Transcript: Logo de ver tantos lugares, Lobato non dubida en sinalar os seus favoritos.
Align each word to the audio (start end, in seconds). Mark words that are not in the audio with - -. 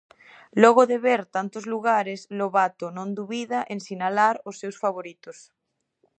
Logo 0.63 0.83
de 0.91 0.97
ver 1.05 1.21
tantos 1.35 1.63
lugares, 1.73 2.19
Lobato 2.39 2.85
non 2.97 3.09
dubida 3.17 3.59
en 3.73 3.79
sinalar 3.87 4.35
os 4.49 4.55
seus 4.61 4.75
favoritos. 4.83 5.37